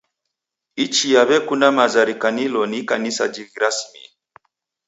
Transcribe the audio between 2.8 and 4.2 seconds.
Ikanisa jighirasimie.